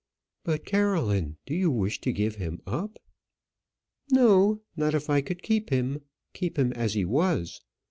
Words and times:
"But, 0.43 0.65
Caroline, 0.65 1.37
do 1.45 1.53
you 1.53 1.69
wish 1.69 2.01
to 2.01 2.11
give 2.11 2.37
him 2.37 2.59
up?" 2.65 2.97
"No, 4.11 4.61
not 4.75 4.95
if 4.95 5.11
I 5.11 5.21
could 5.21 5.43
keep 5.43 5.69
him; 5.69 6.01
keep 6.33 6.57
him 6.57 6.73
as 6.73 6.95
he 6.95 7.05
was. 7.05 7.61